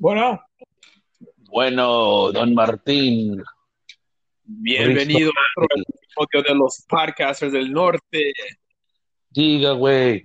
[0.00, 0.40] Bueno,
[1.50, 3.42] Bueno, don Martín,
[4.44, 8.32] bienvenido a otro episodio de los Podcasters del Norte.
[9.28, 10.24] diga, güey.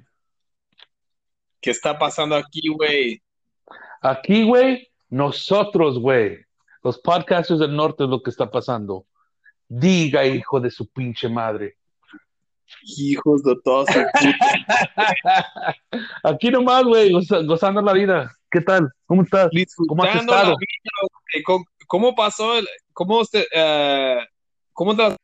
[1.60, 3.24] ¿Qué está pasando aquí, güey?
[4.00, 6.46] Aquí, güey, nosotros, güey,
[6.84, 9.08] los podcasters del norte es lo que está pasando.
[9.68, 11.78] Diga, hijo de su pinche madre.
[12.82, 13.88] Hijos de todos.
[16.24, 18.32] Aquí nomás, güey, goza- gozando la vida.
[18.52, 18.90] ¿Qué tal?
[19.06, 19.50] ¿Cómo estás?
[19.88, 20.56] ¿Cómo has estado?
[20.58, 21.44] vida.
[21.88, 22.58] ¿Cómo, pasó?
[22.58, 24.18] el- ¿Cómo usted, eh,
[24.74, 25.16] cómo te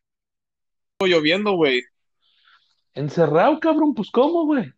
[1.05, 1.81] lloviendo, güey?
[2.93, 4.71] Encerrado, cabrón, pues ¿cómo, güey?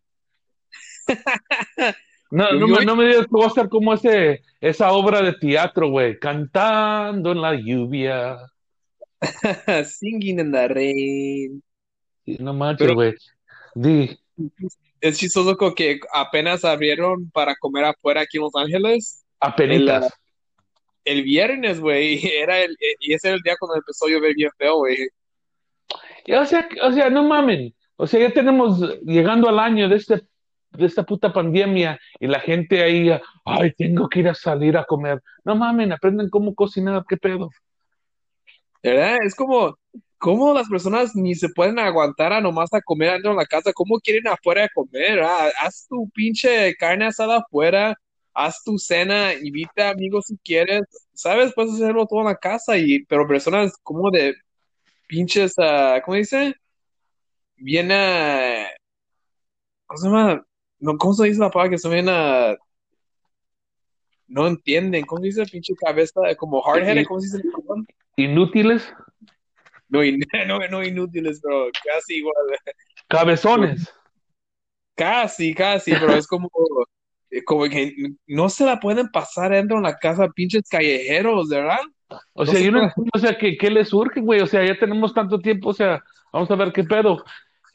[2.29, 5.34] No, no, me, no me digas que va a estar como ese, esa obra de
[5.34, 8.38] teatro, güey, cantando en la lluvia.
[9.85, 11.63] Singing in the rain.
[12.40, 13.13] No manches, güey.
[13.76, 14.17] Di,
[14.99, 19.26] Es chistoso que apenas abrieron para comer afuera aquí en Los Ángeles.
[19.40, 20.13] apenitas.
[21.04, 24.51] El viernes, güey, era el, y ese era el día cuando empezó a llover bien
[24.57, 25.10] feo, güey.
[26.38, 27.73] O sea, o sea, no mamen.
[27.96, 30.21] O sea, ya tenemos llegando al año de este,
[30.71, 33.10] de esta puta pandemia y la gente ahí,
[33.45, 35.21] ay, tengo que ir a salir a comer.
[35.43, 37.49] No mamen, aprenden cómo cocinar, qué pedo.
[38.84, 39.18] ¿Verdad?
[39.23, 39.77] Es como,
[40.21, 43.73] ¿cómo las personas ni se pueden aguantar a nomás a comer adentro de la casa?
[43.73, 45.19] ¿Cómo quieren afuera a comer?
[45.19, 47.97] Ah, haz tu pinche carne asada afuera,
[48.33, 50.83] haz tu cena, invita amigos si quieres,
[51.13, 51.51] ¿sabes?
[51.55, 54.35] Puedes hacerlo todo en la casa, y, pero personas como de
[55.07, 56.53] pinches, ah, ¿cómo dice?
[57.57, 58.67] Bien, ah,
[59.87, 60.45] ¿cómo se llama?
[60.79, 62.55] No, ¿cómo se dice la palabra que son bien, ah,
[64.27, 65.03] no entienden?
[65.03, 65.45] ¿Cómo se dice?
[65.47, 67.49] Pinche cabeza, como hard-headed, ¿cómo se dice?
[68.17, 68.94] Inútiles,
[69.91, 72.34] No, in- no, no inútiles, pero casi igual.
[73.07, 73.94] cabezones.
[74.95, 76.50] Casi, casi, pero es como,
[77.29, 77.94] eh, como que
[78.28, 81.79] no se la pueden pasar dentro de la casa, pinches callejeros, ¿verdad?
[82.33, 84.41] O sea, se yo no entiendo, o sea, ¿qué, qué les surge, güey?
[84.41, 87.23] O sea, ya tenemos tanto tiempo, o sea, vamos a ver qué pedo.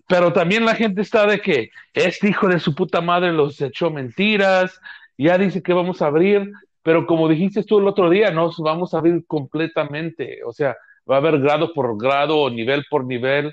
[0.08, 3.90] Pero también la gente está de que este hijo de su puta madre los echó
[3.90, 4.78] mentiras,
[5.18, 6.52] ya dice que vamos a abrir,
[6.82, 10.44] pero como dijiste tú el otro día, nos vamos a abrir completamente.
[10.44, 10.76] O sea,
[11.10, 13.52] va a haber grado por grado, o nivel por nivel,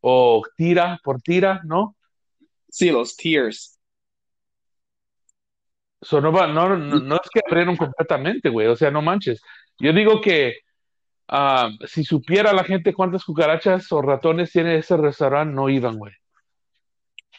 [0.00, 1.96] o tira por tira, ¿no?
[2.70, 3.78] Sí, los tears.
[6.00, 8.66] Eso no va, no, no, no es que abrieron completamente, güey.
[8.68, 9.40] O sea, no manches.
[9.78, 10.56] Yo digo que
[11.28, 16.12] ah, si supiera la gente cuántas cucarachas o ratones tiene ese restaurante, no iban, güey.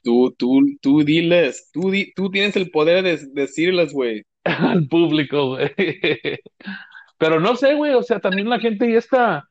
[0.04, 4.24] Tú, tú, tú diles, tú, di- tú tienes el poder de decirles, güey.
[4.44, 5.74] Al público, güey.
[7.18, 7.94] Pero no sé, güey.
[7.94, 9.44] O sea, también la gente ya está,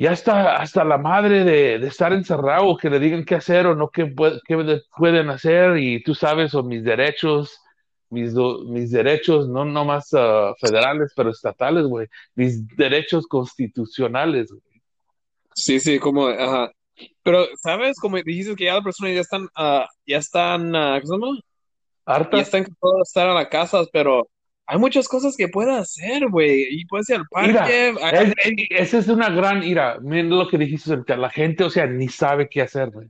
[0.00, 3.74] ya está hasta la madre de, de estar encerrado, que le digan qué hacer o
[3.74, 4.14] no qué,
[4.46, 5.76] qué de- pueden hacer.
[5.78, 7.58] Y tú sabes, o mis derechos,
[8.08, 12.06] mis, do- mis derechos, no nomás ah, federales, pero estatales, güey.
[12.36, 14.62] Mis derechos constitucionales, güey.
[15.54, 16.70] Sí, sí, como, ajá.
[17.24, 17.98] Pero, ¿sabes?
[18.00, 21.40] Como dijiste que ya las personas ya están, ah, ya están, ah, ¿cómo se llama?
[22.38, 22.70] Ya están de
[23.02, 24.28] estar en la casa, pero
[24.68, 26.66] hay muchas cosas que puedes hacer, güey.
[26.70, 27.88] Y puedes ir al Mira, parque.
[27.90, 29.98] es- es- esa es una gran ira.
[30.00, 31.16] Miren lo que dijiste ahorita.
[31.16, 33.08] La gente, o sea, ni sabe qué hacer, güey.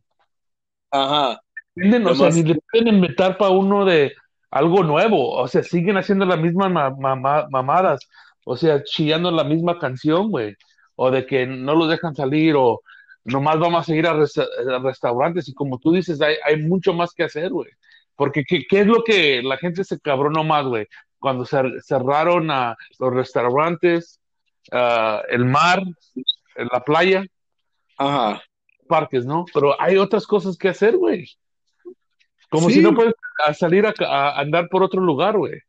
[0.91, 1.41] Ajá.
[1.77, 4.13] entienden, o sea, ni le pueden inventar para uno de
[4.51, 8.01] algo nuevo, o sea, siguen haciendo las mismas ma- ma- mamadas,
[8.45, 10.57] o sea, chillando la misma canción, güey,
[10.97, 12.81] o de que no los dejan salir, o
[13.25, 16.93] nomás vamos a seguir a, resta- a restaurantes, y como tú dices, hay, hay mucho
[16.95, 17.71] más que hacer, güey,
[18.17, 20.87] porque ¿qué, qué es lo que la gente se cabronó más, güey?
[21.19, 24.21] Cuando cer- cerraron a los restaurantes,
[24.73, 25.83] ah, el mar,
[26.57, 27.25] la playa,
[27.97, 28.43] Ajá.
[28.89, 29.45] parques, ¿no?
[29.53, 31.29] Pero hay otras cosas que hacer, güey.
[32.51, 32.77] Como Sí.
[32.77, 33.15] si no puedes
[33.59, 35.61] salir a, a andar por otro lugar, güey.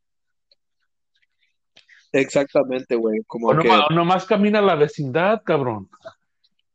[2.12, 3.22] Exactamente, güey.
[3.28, 5.90] Como O que, nomás, nomás camina a la vecindad, cabrón.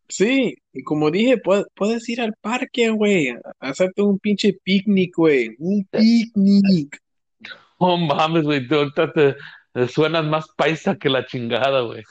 [0.08, 5.56] sí, y como dije, puedes, puedes ir al parque, güey, hacerte un pinche picnic, güey,
[5.58, 7.00] un picnic.
[7.78, 9.36] Oh mames, güey, tú ahorita te,
[9.72, 12.02] te suenas más paisa que la chingada, güey.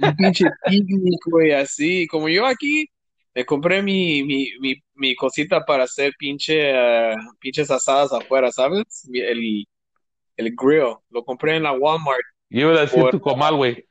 [0.00, 2.06] Un pinche picnic, güey, así.
[2.06, 2.86] Como yo aquí,
[3.34, 9.08] me compré mi, mi, mi, mi cosita para hacer pinche, ah, pinches asadas afuera, ¿sabes?
[9.12, 9.66] El,
[10.36, 10.96] el grill.
[11.10, 12.20] Lo compré en la Walmart.
[12.50, 13.84] Yo iba a decir Por- tu comal, güey.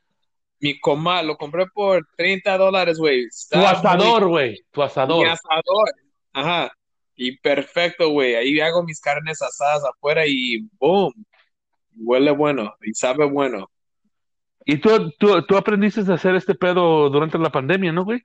[0.60, 3.26] Mi comal, lo compré por 30 dólares, güey.
[3.50, 4.60] Tu asador, güey.
[4.72, 5.24] Tu asador.
[5.24, 5.92] Mi asador.
[6.32, 6.72] Ajá.
[7.20, 8.36] Y perfecto, güey.
[8.36, 11.12] Ahí hago mis carnes asadas afuera y boom.
[11.96, 13.68] Huele bueno y sabe bueno.
[14.64, 18.22] Y tú, tú, tú aprendiste a hacer este pedo durante la pandemia, ¿no, güey?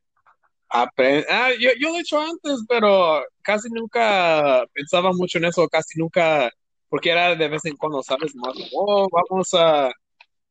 [0.69, 5.68] Apre- ah, yo, yo lo he hecho antes, pero casi nunca pensaba mucho en eso.
[5.68, 6.51] Casi nunca
[6.88, 8.36] porque era de vez en cuando, ¿sabes?
[8.36, 9.92] Más, oh, vamos a...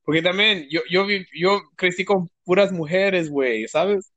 [0.02, 4.10] Porque también yo, yo, yo crecí con puras mujeres, güey, ¿sabes?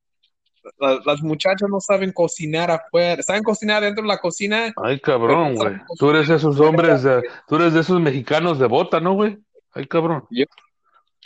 [0.80, 5.56] La- las muchachas no saben cocinar afuera, saben cocinar dentro de la cocina, Ay, cabrón,
[5.56, 5.76] güey.
[5.98, 7.02] Tú eres cocinar esos hombres,
[7.48, 9.38] tú eres de esos mexicanos de bota, ¿no, güey?
[9.74, 10.26] Ay, cabrón.
[10.30, 10.46] Yo,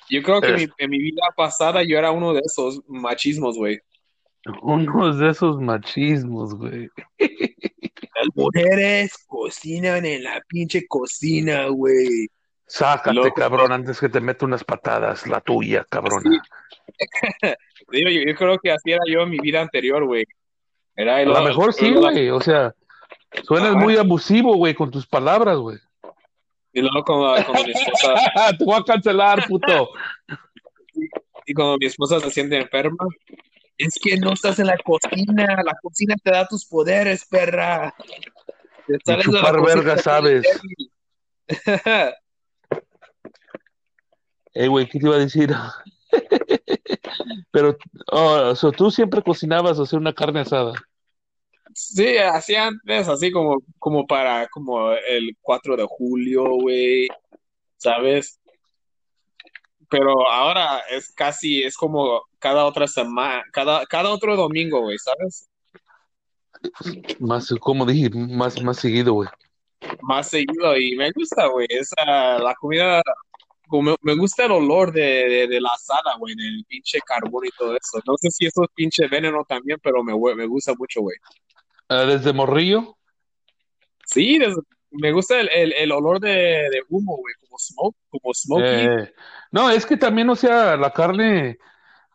[0.09, 3.57] yo creo que Es mi, en mi vida pasada yo era uno de esos machismos,
[3.57, 3.79] güey.
[4.61, 6.89] unos de esos machismos, güey.
[7.17, 12.27] Las mujeres cocinan en la pinche cocina, güey.
[12.65, 13.33] Sácate, Loco.
[13.33, 16.41] cabrón, antes que te meta unas patadas, la tuya, cabrona.
[17.91, 20.25] yo, yo creo que así era yo en mi vida anterior, güey.
[20.95, 22.29] Era A lo mejor sí, güey.
[22.29, 22.73] O sea,
[23.43, 23.79] suenas Ajá.
[23.79, 25.77] muy abusivo, güey, con tus palabras, güey.
[26.73, 28.13] Y luego cuando, cuando mi esposa,
[28.57, 29.89] Te voy a cancelar, puto.
[31.45, 33.07] y cuando mi esposa se siente enferma,
[33.77, 37.95] es que no estás en la cocina, la cocina te da tus poderes, perra.
[38.85, 40.45] Te Y sales de la chupar verga, sabes.
[44.55, 45.53] Eh, güey, ¿qué te iba a decir?
[47.51, 47.77] Pero,
[48.11, 50.73] oh, so, tú siempre cocinabas, sea, una carne asada.
[51.73, 57.07] Sí, así antes, así como, como para como el 4 de julio, güey,
[57.77, 58.39] ¿sabes?
[59.89, 65.49] Pero ahora es casi, es como cada otra semana, cada, cada otro domingo, güey, ¿sabes?
[67.19, 69.29] Más, como dije, más, más seguido, güey.
[70.01, 73.01] Más seguido y me gusta, güey, esa, la comida,
[73.69, 77.49] como, me gusta el olor de, de, de la asada, güey, del pinche carbón y
[77.57, 77.99] todo eso.
[78.05, 81.15] No sé si eso es pinche veneno también, pero me, me gusta mucho, güey.
[81.87, 82.97] Ah, desde Morrillo,
[84.05, 84.57] Sí, des-
[84.91, 88.63] me gusta el, el, el olor de, de humo, güey, como smoke, como smoky.
[88.65, 89.13] eh,
[89.51, 91.59] no, es que también, o sea, la carne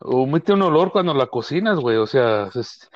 [0.00, 2.90] omite un olor cuando la cocinas, güey, o sea, es-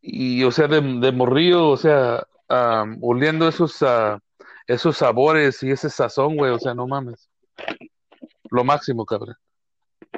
[0.00, 4.18] y, o sea, de, de Morrillo, o sea, ah, oliendo esos, ah,
[4.66, 7.28] esos sabores y ese sazón, güey, o sea, no mames.
[8.52, 9.34] Lo máximo, cabrón.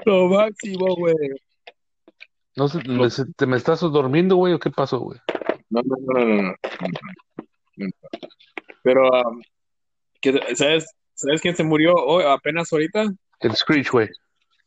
[0.04, 1.14] Lo máximo, güey.
[2.56, 5.18] No sé, me, ¿te me estás durmiendo, güey, o qué pasó, güey?
[5.70, 6.52] No, no, no, no, no,
[7.76, 7.86] no.
[8.82, 9.40] Pero, um,
[10.20, 13.06] ¿qué- ¿sabes, ¿sabes quién se murió hoy, apenas ahorita?
[13.40, 14.08] El Screech, güey.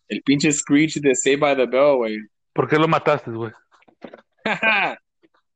[0.08, 2.18] El pinche Screech de Saved by the Bell, güey.
[2.54, 3.52] ¿Por qué lo mataste, güey?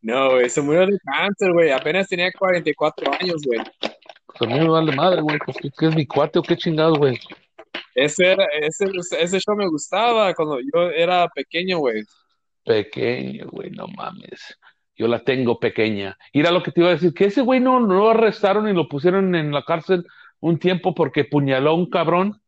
[0.04, 1.69] No, güey, se murió de cáncer, güey.
[1.69, 3.60] Apenas tenía 44 años, güey.
[4.25, 5.38] Pues a mí me vale madre, güey.
[5.46, 7.19] Pues, ¿qué, qué es mi cuate o qué chingados, güey?
[7.96, 8.86] Ese, era, ese,
[9.20, 12.04] ese show me gustaba cuando yo era pequeño, güey.
[12.64, 14.58] Pequeño, güey, no mames.
[14.96, 16.18] Yo la tengo pequeña.
[16.34, 18.74] Mira lo que te iba a decir, que ese güey no, no lo arrestaron y
[18.74, 20.06] lo pusieron en la cárcel
[20.40, 22.42] un tiempo porque puñaló a un cabrón.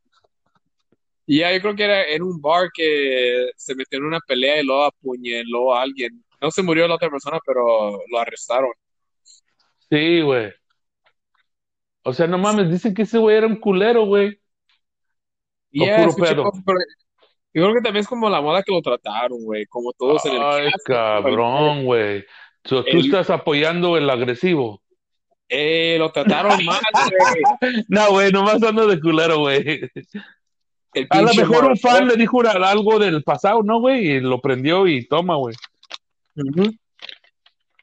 [1.26, 4.62] Y ya, yo creo que era en un bar que se metió en una pelea
[4.62, 6.24] y luego apuñaló a alguien.
[6.42, 8.72] No se murió la otra persona, pero lo arrestaron.
[9.90, 10.52] Sí, güey.
[12.04, 14.38] O sea, no mames, dicen que ese güey era un culero, güey.
[15.74, 16.44] Y O ya, puro escuché pedo.
[16.44, 16.80] cosas, pero
[17.56, 19.66] yo creo que también es como la moda que lo trataron, güey.
[19.66, 22.24] Como todos en el Ay, cabrón, güey.
[22.64, 24.82] So, tú El- estás apoyando el agresivo.
[25.50, 27.84] Eh, lo trataron mal, güey.
[27.90, 29.82] No, güey, nomás ando de culero, güey.
[31.10, 34.12] A lo mejor un fan le dijo algo del pasado, ¿no, güey?
[34.12, 35.56] Y lo prendió y toma, güey.
[36.36, 36.72] Ujú.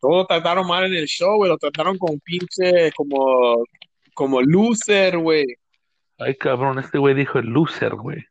[0.00, 1.50] Todo lo trataron mal en el show, güey.
[1.50, 3.62] Lo trataron como un pinche, como,
[4.14, 5.44] como loser, güey.
[6.20, 8.24] Ay, cabrón, este güey dijo el loser, güey.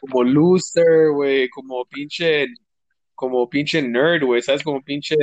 [0.00, 1.48] Como loser, güey.
[1.50, 2.46] Como pinche,
[3.14, 4.42] como pinche nerd, güey.
[4.42, 4.62] ¿Sabes?
[4.62, 5.16] Como pinche,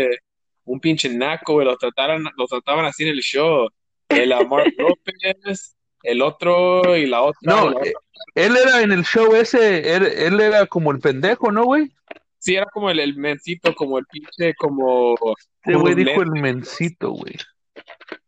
[0.66, 1.66] un pinche naco, güey.
[1.66, 3.68] Lo trataron, lo trataban así en el show.
[4.10, 7.40] El Amar López, el otro y la otra.
[7.42, 7.90] No, la otra.
[7.90, 7.94] eh,
[8.36, 11.92] él era en el show ese, él, él era como el pendejo, ¿no, güey?
[12.38, 15.16] Sí, era como el, el mencito, como el pinche, como,
[15.64, 17.36] Este güey dijo el mencito, güey.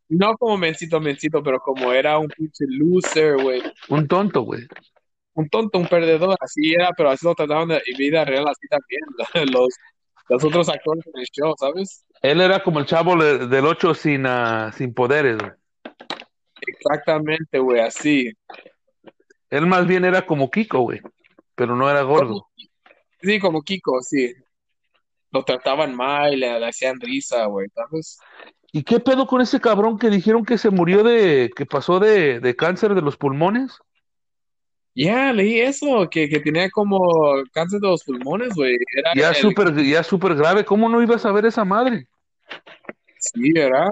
[0.10, 3.62] No como mencito, mencito, pero como era un pinche loser, güey.
[3.89, 4.67] Un tonto, güey.
[5.33, 8.67] Un tonto, un perdedor, así era, pero así lo trataban de en vida real, así
[8.67, 9.01] también.
[9.53, 9.69] Los,
[10.29, 12.05] los otros actores en el show, ¿sabes?
[12.22, 15.51] Él era como el chavo del 8 sin, ah, sin poderes, güey.
[16.67, 18.31] Exactamente, güey, así.
[19.50, 21.01] Él más bien era como Kiko, güey.
[21.55, 22.48] Pero no era gordo.
[23.22, 24.33] Sí, como Kiko, sí.
[25.31, 28.17] Lo trataban mal, le, le hacían risa, güey, ¿sabes?
[28.75, 32.39] ¿Y qué pedo con ese cabrón que dijeron que se murió de, que pasó de,
[32.39, 33.77] de cáncer de los pulmones?
[34.96, 37.00] Ya, leí eso, que, que tenía como
[37.51, 38.75] cáncer de los pulmones, güey.
[39.15, 40.65] Ya el- súper, ya súper grave.
[40.65, 42.08] ¿Cómo no ibas a ver esa madre?
[43.20, 43.89] Sí, ¿verdad?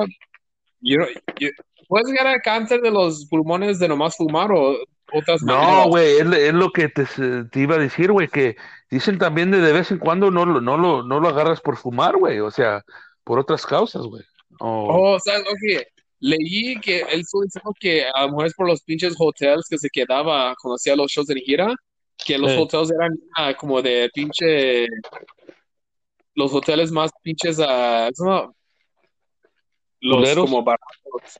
[0.79, 0.97] Yo,
[1.39, 1.49] yo-
[1.87, 4.77] ¿Puedes llegar al cáncer de los pulmones de nomás fumar o
[5.13, 7.05] otras No, güey, es, es lo que te,
[7.51, 8.55] te iba a decir, güey, que
[8.89, 11.77] dicen también de de vez en cuando no, lo- no, lo, no lo agarras por
[11.77, 12.83] fumar, güey, o sea,
[13.23, 14.23] por otras causas, güey.
[14.61, 15.41] O- Oh, ¿sabes?
[15.41, 15.85] Ok.
[16.19, 19.89] Leí que él diciendo que a lo mejor es por los pinches hotels que se
[19.89, 21.73] quedaba cuando hacía los shows en gira,
[22.23, 24.85] que los Eh, hotels eran ah, como de pinche,
[26.35, 28.55] los hoteles más pinches, ah, ¿cómo?
[30.03, 30.45] los culeros.
[30.45, 31.39] como baratos,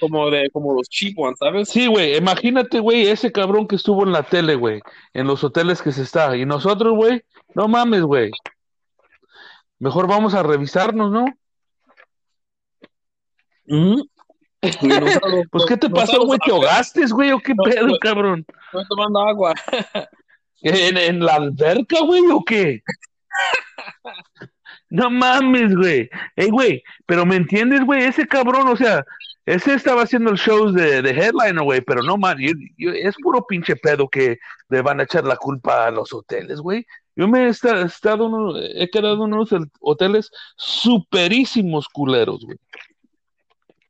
[0.00, 1.68] como de, como los cheap ones, ¿sabes?
[1.68, 4.80] Sí, güey, imagínate, güey, ese cabrón que estuvo en la tele, güey,
[5.12, 6.36] en los hoteles que se está.
[6.36, 7.22] Y nosotros, güey,
[7.54, 8.30] no mames, güey.
[9.78, 11.26] Mejor vamos a revisarnos, ¿no?
[13.68, 16.38] Nosotros, Pues, ¿qué te pasó, güey?
[16.44, 17.30] ¿Te ahogaste, güey?
[17.32, 18.44] ¿O qué no, pedo, cabrón?
[18.66, 19.54] estoy tomando agua.
[20.62, 22.82] ¿En, en la alberca, güey, o qué?
[24.90, 26.08] No mames, güey.
[26.34, 28.04] Ey, güey, pero ¿me entiendes, güey?
[28.04, 29.04] Ese cabrón, o sea,
[29.44, 33.76] ese estaba haciendo el shows de, de headliner, güey, pero no, yo- es puro pinche
[33.76, 34.38] pedo que
[34.70, 36.86] le van a echar la culpa a los hoteles, güey.
[37.16, 42.56] Yo me he esta- estado, he quedado en unos hoteles superísimos culeros, güey.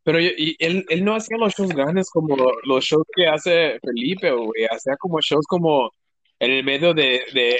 [0.08, 2.34] Pero yo- y él, él no hacía los shows grandes como
[2.64, 4.64] los shows que hace Felipe, güey.
[4.70, 5.90] Hacía como shows como
[6.38, 7.50] en el medio de, de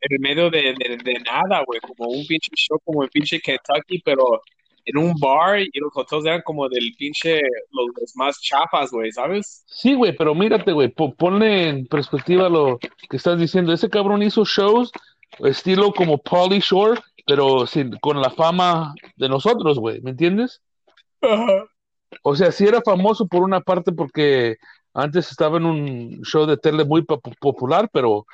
[0.00, 1.80] en el medio de, de, de nada, güey.
[1.80, 4.40] Como un pinche show como el pinche Kentucky, pero
[4.84, 7.40] en un bar y los hoteles eran como del pinche,
[7.72, 9.64] los, los más chafas, güey, ¿sabes?
[9.66, 13.72] Sí, güey, pero mírate, güey, po- ponle en perspectiva lo que estás diciendo.
[13.72, 14.92] Ese cabrón hizo shows
[15.40, 20.62] estilo como Pauly Shore, pero sin, con la fama de nosotros, güey, ¿me entiendes?
[21.22, 21.64] Ajá.
[22.22, 24.56] O sea, sí era famoso por una parte porque
[24.94, 28.26] antes estaba en un show de tele muy po- popular, pero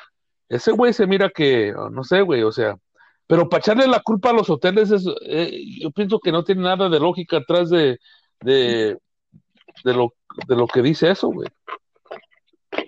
[0.48, 2.76] ese güey se mira que, no sé, güey, o sea,
[3.26, 6.62] pero para echarle la culpa a los hoteles, es, eh, yo pienso que no tiene
[6.62, 7.98] nada de lógica atrás de,
[8.40, 8.98] de,
[9.84, 10.14] de lo,
[10.46, 11.48] de lo que dice eso, güey.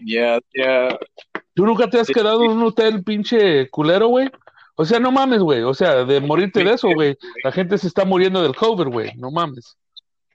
[0.05, 0.99] Ya, ya.
[1.55, 4.31] ¿Tú nunca te has quedado en un hotel pinche culero, güey?
[4.75, 5.63] O sea, no mames, güey.
[5.63, 7.17] O sea, de morirte de eso, güey.
[7.43, 9.13] La gente se está muriendo del COVID, güey.
[9.17, 9.77] No mames.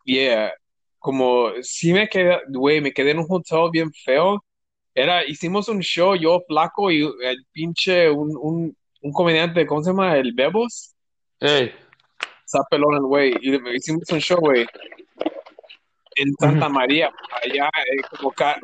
[0.05, 0.53] Yeah,
[1.00, 4.43] como sí me quedé, güey, me quedé en un hotel bien feo.
[4.93, 9.91] Era, hicimos un show, yo flaco y el pinche, un, un, un comediante, ¿cómo se
[9.91, 10.17] llama?
[10.17, 10.93] El Bebos.
[11.39, 11.72] Ey.
[12.46, 13.34] Está pelón el güey.
[13.41, 14.65] Y hicimos un show, güey,
[16.15, 16.67] en Santa.
[16.70, 17.10] María,
[17.41, 18.60] allá, eh, como ca-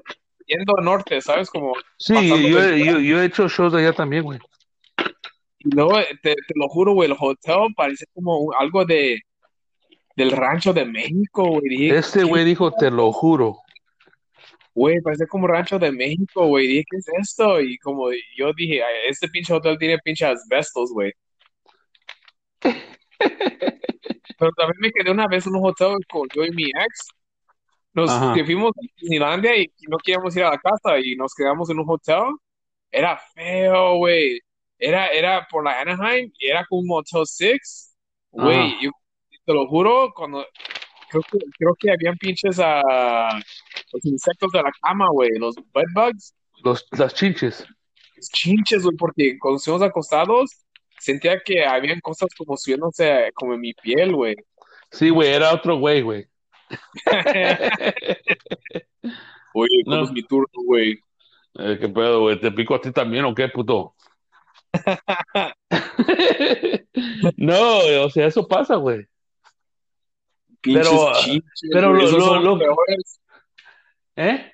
[0.46, 1.50] yendo al norte, ¿sabes?
[1.50, 2.14] Como Sí,
[2.50, 4.40] yo, yo, yo he hecho shows allá también, güey.
[5.60, 9.20] Y luego, eh, te, te lo juro, güey, el hotel parece como un- algo de,
[10.18, 11.70] del rancho de México, güey.
[11.70, 13.60] Dije, Este ¿qué güey dijo, te lo juro.
[14.74, 16.68] Güey, parece como rancho de México, güey.
[16.68, 17.62] Dije, ¿qué es esto?
[17.62, 21.14] Y como yo dije, "Ay, este pinche hotel tiene pinche asbestos, güey.
[24.40, 27.10] Pero también me quedé una vez en un hotel con yo y mi ex.
[27.94, 28.34] Nos Ajá.
[28.36, 31.80] que fuimos a Disneylandia y no queríamos ir a la casa y nos quedamos en
[31.80, 32.24] un hotel.
[32.92, 34.40] Era feo, güey.
[34.78, 37.96] Era, era por la Anaheim y era como un Motel Six.
[38.32, 38.78] Güey, Ajá.
[38.82, 38.92] yo
[39.48, 40.46] te lo juro, cuando
[41.10, 42.82] creo que, creo que habían pinches a
[43.94, 46.36] los insectos de la cama, güey, los bedbugs.
[46.64, 47.66] Los, las chinches.
[48.34, 50.52] chinches, güey, porque cuando estuvimos acostados,
[51.00, 54.36] sentía que habían cosas como subiéndose como en mi piel, güey.
[54.92, 56.28] Sí, güey, era otro güey, güey.
[59.54, 60.14] Oye, ¿cuándo es No.
[60.14, 61.00] mi turno, güey?
[61.60, 62.40] Eh, ¿Qué pedo, güey?
[62.40, 63.96] ¿Te pico a ti también o qué, puto?
[67.38, 69.06] No, o sea, eso pasa, güey.
[70.68, 73.20] Pinches Pero, chinches, pero güey, lo, esos lo, son los lo, peores.
[74.18, 74.52] ¿eh?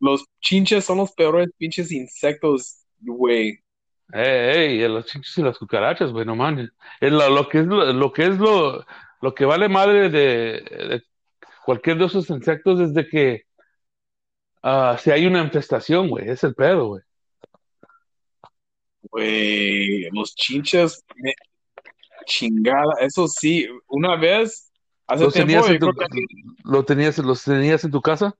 [0.00, 3.58] Los chinches son los peores pinches insectos, güey.
[4.12, 6.70] Ey, ey, los chinches y las cucarachas, güey, no mames.
[7.00, 8.84] Es lo, lo que es lo, lo que es lo,
[9.20, 11.02] lo que vale madre de, de
[11.64, 13.42] cualquier de esos insectos es de que
[14.62, 17.02] ah, si hay una infestación, güey, es el pedo, güey.
[19.02, 21.34] Güey, los chinches, me-
[22.24, 24.71] chingada, eso sí, una vez,
[25.06, 26.24] hace ¿Los tiempo, tenías en tu, que
[26.64, 28.34] lo tenías, los tenías en tu casa?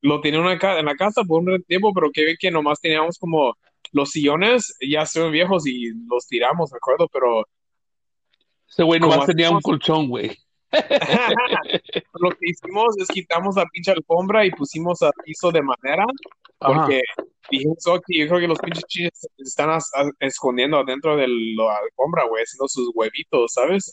[0.00, 3.18] lo tenía una ca- en la casa por un tiempo, pero que que nomás teníamos
[3.18, 3.56] como
[3.92, 7.44] los sillones, ya son viejos y los tiramos, me acuerdo, pero
[8.68, 10.36] Ese güey nomás tenía un colchón, güey.
[12.14, 16.06] lo que hicimos es quitamos la pinche alfombra y pusimos a piso de madera,
[16.58, 17.02] porque
[17.50, 19.78] dijimos "Oh, que yo creo que los pinches chiles están
[20.20, 23.90] escondiendo adentro de la alfombra, güey, haciendo sus huevitos, ¿sabes?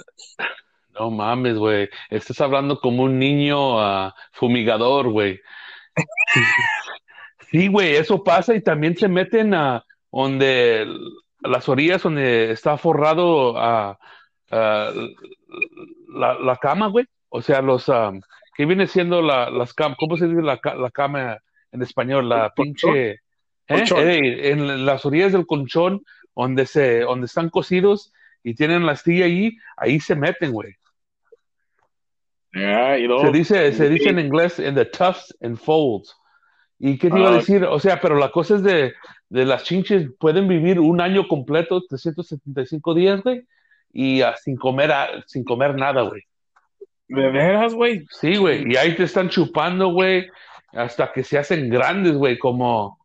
[0.93, 1.89] No mames, güey.
[2.09, 5.39] Estás hablando como un niño ah, fumigador, güey.
[7.51, 10.85] Sí, güey, eso pasa y también se meten a donde
[11.41, 13.97] las orillas donde está forrado a,
[14.51, 14.93] a
[16.09, 17.07] la, la cama, güey.
[17.29, 18.21] O sea, los um,
[18.55, 19.97] ¿qué viene siendo la, las camas?
[19.97, 21.39] ¿Cómo se dice la, la cama
[21.71, 22.29] en español?
[22.29, 23.19] La pinche, ¿eh?
[23.67, 26.03] Ey, en las orillas del colchón
[26.35, 30.73] donde se, donde están cosidos y tienen la astilla ahí, ahí se meten, güey.
[32.55, 36.15] Ah, Se dice, se dice en inglés in the tufts and folds.
[36.79, 37.63] ¿Y qué te iba a ah, decir?
[37.63, 38.93] O sea, pero la cosa es de,
[39.29, 43.45] de las chinches pueden vivir un año completo, 375 días, güey,
[43.93, 44.91] y sin comer,
[45.27, 46.23] sin comer nada, güey.
[47.09, 48.05] ¿de veras, güey?
[48.11, 50.29] Sí, güey, y ahí te están chupando, güey,
[50.71, 52.99] hasta que se hacen grandes, güey, como,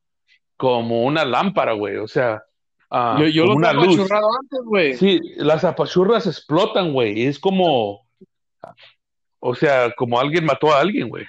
[0.57, 2.43] como una lámpara, güey, o sea,
[2.91, 3.95] ah, yo como los he una luz.
[3.95, 4.95] apachurrado antes, güey.
[4.95, 8.07] Sí, las apachurras explotan, güey, es como,
[9.41, 11.25] o sea, como alguien mató a alguien, güey.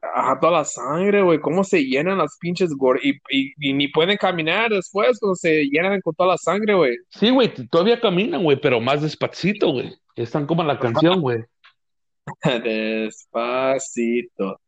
[0.00, 1.40] Ajá, toda la sangre, güey.
[1.40, 3.04] ¿Cómo se llenan las pinches gordas?
[3.04, 6.96] Y, y, y ni pueden caminar después cuando se llenan con toda la sangre, güey.
[7.10, 9.92] Sí, güey, todavía caminan, güey, pero más despacito, güey.
[10.14, 11.44] Están como en la canción, güey.
[12.64, 14.60] Despacito.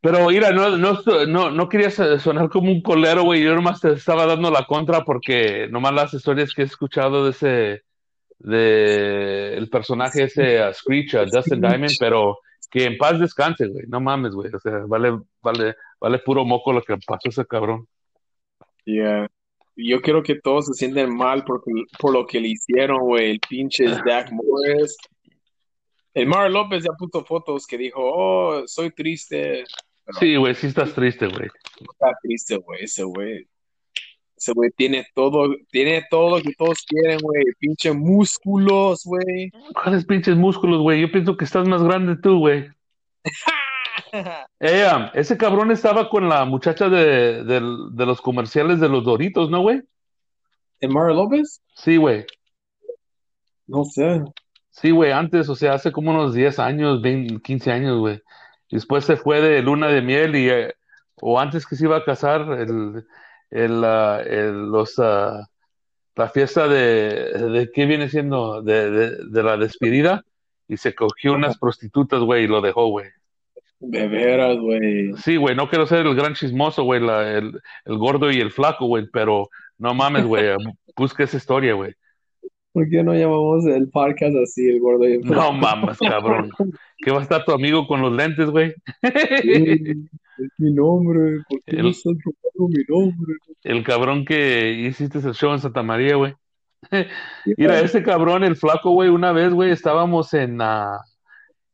[0.00, 3.42] Pero mira, no, no, no, no quería so- sonar como un colero, güey.
[3.42, 7.30] Yo nomás te estaba dando la contra porque nomás las historias que he escuchado de
[7.30, 7.82] ese,
[8.38, 12.38] de el personaje ese Screech, uh, Dustin Diamond, pero
[12.70, 13.86] que en paz descanse, güey.
[13.88, 14.54] No mames, güey.
[14.54, 17.88] O sea, vale, vale, vale puro moco lo que pasó ese cabrón.
[18.84, 19.28] Yeah.
[19.74, 21.62] Yo quiero que todos se sienten mal por,
[21.98, 23.30] por lo que le hicieron, güey.
[23.32, 24.96] El pinche Zach Morris.
[26.14, 29.64] El Mar López ya puso fotos que dijo, oh, soy triste.
[30.08, 31.48] Pero Sí, güey, sí estás triste, güey.
[31.80, 32.84] está triste, güey.
[32.84, 33.46] Ese güey.
[34.36, 37.44] Ese güey tiene todo, tiene todo lo que todos quieren, güey.
[37.58, 39.50] Pinche músculos, güey.
[39.74, 41.02] ¿Cuáles pinches músculos, güey?
[41.02, 42.68] Yo pienso que estás más grande tú, güey.
[44.60, 49.82] Eh, ese cabrón estaba con la muchacha de, los comerciales de los Doritos, ¿no, güey?
[50.80, 51.60] ¿El Mario López?
[51.74, 52.24] Sí, güey.
[53.66, 54.22] No sé.
[54.70, 58.22] Sí, güey, antes, o sea, hace como unos 10 años, 20, 15 años, güey.
[58.70, 60.74] Después se fue de luna de miel y, eh,
[61.20, 63.04] o antes que se iba a casar, el,
[63.50, 65.46] el, ah, el- los, ah,
[66.16, 68.60] la fiesta de, de, ¿qué viene siendo?
[68.62, 70.24] De, de, de la despedida
[70.66, 73.06] y se cogió unas prostitutas, güey, y lo dejó, güey.
[73.80, 75.14] De veras, güey.
[75.16, 78.86] Sí, güey, no quiero ser el gran chismoso, güey, el, el gordo y el flaco,
[78.86, 79.48] güey, pero
[79.78, 80.44] no mames, güey,
[80.96, 81.94] busca esa historia, güey.
[82.72, 86.50] ¿Por qué no llamamos el podcast así, el gordo y el No mames, cabrón.
[86.98, 88.74] ¿Qué va a estar tu amigo con los lentes, güey?
[89.02, 91.42] Es mi nombre.
[91.48, 93.34] ¿Por qué no El, estás robando mi nombre?
[93.64, 96.34] el cabrón que hiciste el show en Santa María, güey.
[97.56, 101.00] Mira, ese cabrón, el flaco, güey, una vez, güey, estábamos en, ah,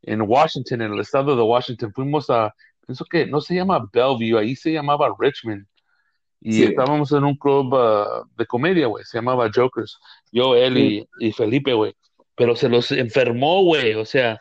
[0.03, 1.93] en Washington, en el estado de Washington.
[1.93, 2.55] Fuimos a,
[2.87, 5.67] pienso que no se llama Bellevue, ahí se llamaba Richmond.
[6.47, 6.65] Y Sí.
[6.65, 9.99] estábamos en un club ah, de comedia, güey, se llamaba Jokers.
[10.31, 11.95] Yo, él y, y Felipe, güey.
[12.37, 13.95] Pero se los enfermó, güey.
[13.95, 14.39] O sea,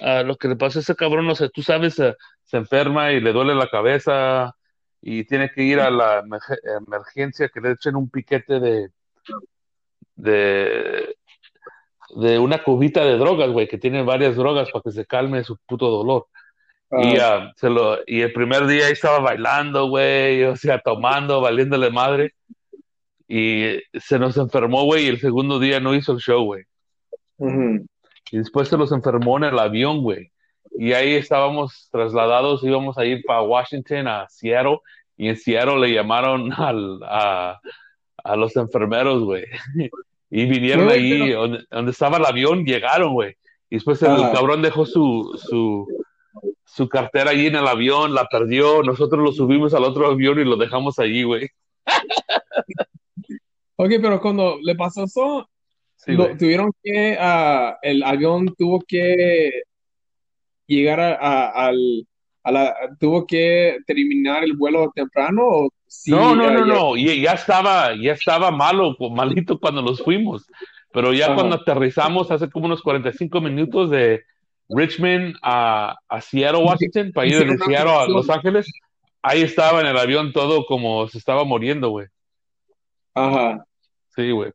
[0.00, 3.12] ah, lo que le pasó a ese cabrón, no sé, tú sabes, ah, se enferma
[3.12, 4.56] y le duele la cabeza
[5.02, 8.88] y tiene que ir a la emerge- emergencia que le echen un piquete de,
[10.16, 11.16] de,
[12.16, 15.56] de una cubita de drogas, güey, que tiene varias drogas para que se calme su
[15.66, 16.28] puto dolor.
[17.00, 20.78] Y, Ah, ah, se lo, y el primer día ahí estaba bailando, güey, o sea,
[20.78, 22.34] tomando, valiéndole madre.
[23.28, 26.64] Y se nos enfermó, güey, y el segundo día no hizo el show, güey.
[27.38, 27.86] ujú.
[28.30, 30.30] Y después se los enfermó en el avión, güey.
[30.78, 34.78] Y ahí estábamos trasladados, íbamos a ir para Washington, a Seattle,
[35.16, 37.60] y en Seattle le llamaron al, a,
[38.24, 39.44] a los enfermeros, güey.
[40.34, 43.36] Y vinieron ahí, pero- donde, donde estaba el avión, llegaron, güey.
[43.68, 44.32] Y después el Ajá.
[44.32, 45.86] cabrón dejó su, su,
[46.64, 50.44] su cartera allí en el avión, la perdió, nosotros lo subimos al otro avión y
[50.44, 51.48] lo dejamos allí, güey.
[53.76, 55.48] Ok, pero cuando le pasó eso,
[55.96, 56.38] Sí, lo- güey.
[56.38, 59.62] tuvieron que, ah, el avión tuvo que
[60.66, 62.06] llegar a, a- al,
[62.44, 65.68] a la, tuvo que terminar el vuelo temprano o
[66.06, 70.46] No, no, no, ya- no, y ya estaba, ya estaba malo, malito cuando nos fuimos,
[70.92, 74.22] pero ya cuando aterrizamos hace como unos 45 minutos de
[74.68, 78.06] Richmond a, a Seattle, Washington, para ir de Seattle a.
[78.06, 78.66] Los Ángeles,
[79.22, 82.06] ahí estaba en el avión todo como se estaba muriendo, güey.
[83.14, 83.64] Ajá.
[84.14, 84.52] Sí, güey,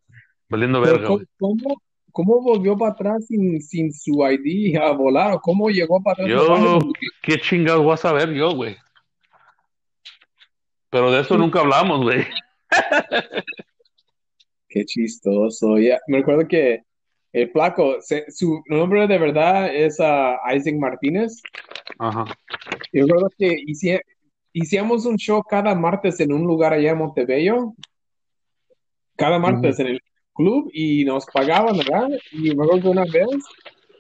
[0.50, 1.28] valiendo verga, ¿cómo, güey.
[1.38, 5.34] cómo, cómo volvió para atrás sin, sin su ID a volar?
[5.34, 6.30] ¿O cómo llegó para atrás?
[6.30, 6.80] Yo,
[7.22, 8.76] qué chingados voy a saber yo, güey.
[10.90, 12.26] Pero de eso nunca hablamos, güey.
[14.70, 15.78] Qué chistoso.
[15.78, 16.84] Ya, Me recuerdo que
[17.34, 21.42] el flaco, se- su nombre de verdad es ah, Isaac Martínez.
[22.00, 22.26] Ajá.
[22.92, 23.56] Y recuerdo que
[24.54, 27.74] hicimos un show cada martes en un lugar allá en Montebello.
[29.16, 30.02] Cada martes en el
[30.34, 32.10] club y nos pagaban, ¿verdad?
[32.32, 33.28] Y me acuerdo que una vez,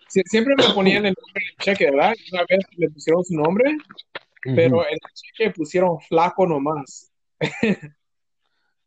[0.09, 2.13] sie- siempre me ponían el nombre en el cheque, ¿verdad?
[2.31, 3.75] Una vez le pusieron su nombre,
[4.43, 7.11] pero en el cheque pusieron flaco nomás.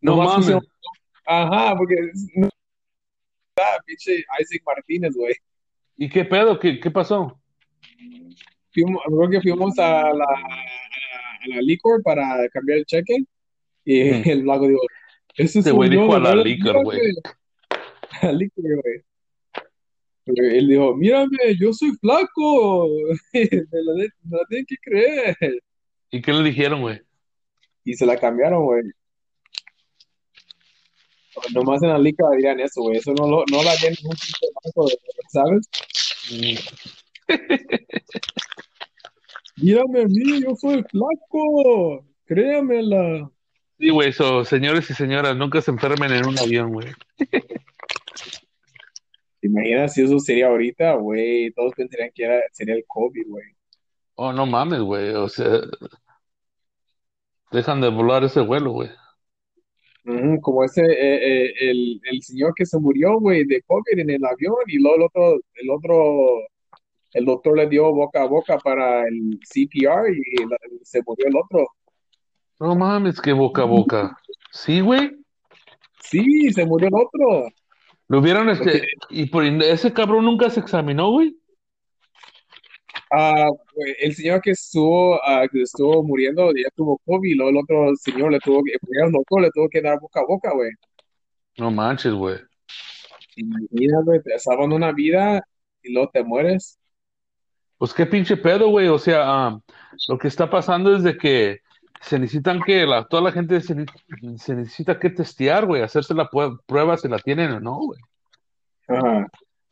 [0.02, 0.38] No Nomás mames.
[0.46, 0.62] pusieron,
[1.26, 1.94] ajá, porque
[3.60, 5.34] es- no, ah, pinche Isaac Martínez, güey.
[5.96, 6.58] ¿Y qué pedo?
[6.58, 7.40] ¿Qué, qué pasó?
[8.72, 13.24] fuimos, creo que fuimos a la, a la, licor para cambiar el cheque
[13.84, 14.80] y el flaco dijo,
[15.36, 17.00] ese es Este güey dijo a la liquor, güey.
[18.22, 19.02] A la licor, güey.
[20.26, 22.88] Él dijo, mírame, yo soy flaco,
[23.32, 25.62] me la, me la tienen que creer.
[26.10, 27.00] ¿Y qué le dijeron, güey?
[27.84, 28.82] Y se la cambiaron, güey.
[31.54, 32.98] Nomás en la liga dirían eso, güey.
[32.98, 34.88] Eso no, lo, no la harían ningún pinche banco,
[35.28, 35.68] ¿sabes?
[39.56, 42.04] Mírame a mí, yo soy flaco.
[42.24, 43.30] Créamela.
[43.78, 46.88] Sí, güey, so, señores y señoras, nunca se enfermen en un avión, güey.
[49.40, 51.50] ¿Te imaginas si eso sería ahorita, güey?
[51.52, 53.44] Todos pensarían que era, sería el COVID, güey.
[54.16, 55.14] Oh, no mames, güey.
[55.14, 55.60] O sea,
[57.50, 58.90] dejan de volar ese vuelo, güey.
[60.40, 64.24] Como ese, eh, eh, el, el señor que se murió, güey, de COVID en el
[64.24, 66.26] avión y luego el otro, el otro,
[67.12, 71.36] el doctor le dio boca a boca para el CPR y la- se murió el
[71.36, 71.66] otro.
[72.58, 74.16] No mames, que boca a boca.
[74.52, 75.12] Sí, güey.
[76.02, 77.52] Sí, se murió el otro.
[78.08, 81.36] Lo Lo este, y por ese cabrón nunca se examinó, güey.
[83.12, 83.48] Ah,
[83.98, 87.96] el señor que estuvo, ah, que estuvo muriendo ya tuvo COVID, y luego el otro
[87.96, 90.70] señor le tuvo que, el doctor le tuvo que dar boca a boca, güey.
[91.58, 92.38] No manches, güey.
[93.36, 95.42] Imagínate, güey, te salvan una vida
[95.82, 96.78] y luego te mueres.
[97.78, 98.88] Pues qué pinche pedo, güey.
[98.88, 99.60] O sea, ah,
[100.08, 101.60] lo que está pasando es de que
[102.00, 103.74] se necesitan que la, toda la gente se,
[104.36, 106.28] se necesita que testear, güey, hacerse la
[106.66, 108.00] prueba si la tienen o no, güey.
[108.88, 109.28] Ajá,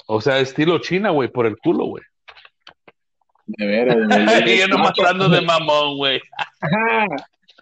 [0.06, 2.02] O sea, estilo China, güey, por el culo, güey.
[3.48, 4.54] De veras, güey.
[4.54, 6.20] Y yo no matando de mamón, güey.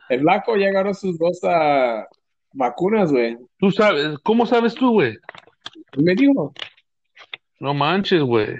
[0.08, 2.06] El blanco ya agarró sus dos ah,
[2.52, 3.36] vacunas, güey.
[3.58, 5.16] Tú sabes, ¿cómo sabes tú, güey?
[5.96, 6.52] Me dijo,
[7.60, 8.56] No manches, güey.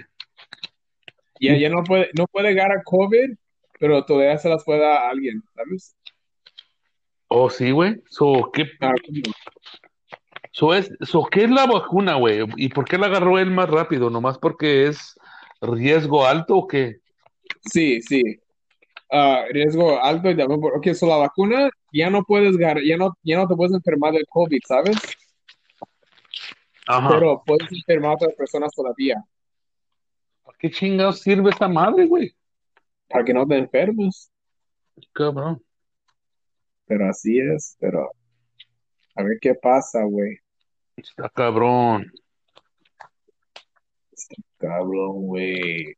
[1.39, 3.35] ya, ya no puede, no puede agarrar COVID,
[3.79, 5.95] pero todavía se las puede dar a alguien, ¿sabes?
[7.27, 8.01] Oh, sí, güey.
[8.09, 8.93] So, ¿qué, Ah,
[10.51, 12.39] so es, so, ¿qué es la vacuna, güey?
[12.55, 14.09] ¿Y por qué la agarró él más rápido?
[14.09, 15.19] ¿Nomás porque es
[15.61, 17.01] riesgo alto o qué?
[17.61, 18.21] Sí, sí.
[19.11, 23.17] Ah, riesgo alto y también por, ok, so la vacuna ya no puedes ya no,
[23.23, 24.97] ya no te puedes enfermar del COVID, ¿sabes?
[26.87, 27.09] Ajá.
[27.09, 29.23] Pero puedes enfermar a otras personas todavía,
[30.43, 32.33] ¿Para qué chingados sirve esta madre, güey?
[33.07, 34.31] para que no te enfermes.
[35.13, 35.63] Cabrón.
[36.85, 38.11] Pero así es, pero
[39.15, 40.37] a ver qué pasa, güey.
[40.95, 42.11] Está cabrón.
[44.57, 45.95] Cabrón, güey.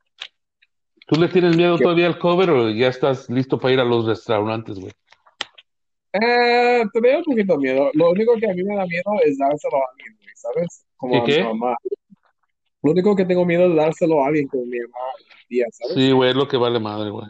[1.10, 1.84] ¿Tú le tienes miedo ¿Qué?
[1.84, 4.91] todavía al cover o ya estás listo para ir a los restaurantes, güey?
[6.13, 7.89] Eh, te veo un poquito de miedo.
[7.93, 10.86] Lo único que a mí me da miedo es dárselo a alguien, güey, ¿sabes?
[10.98, 11.43] Como ¿Qué, a qué?
[11.43, 11.76] mi mamá.
[12.84, 15.06] Lo único que tengo miedo es dárselo a alguien como mi mamá,
[15.48, 15.95] tía, ¿sabes?
[15.95, 17.26] Sí, güey, es lo que vale madre, güey.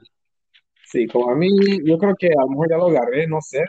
[0.83, 1.49] Sí, como a mí,
[1.85, 3.63] yo creo que a lo mejor ya lo agarré, no sé.